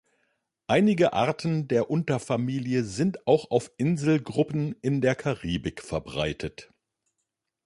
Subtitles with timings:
[0.65, 6.73] Einige Arten der Unterfamilie sind auch auf Inselgruppen in der Karibik verbreitet.